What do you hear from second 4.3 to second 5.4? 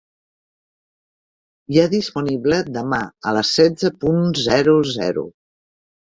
zero zero.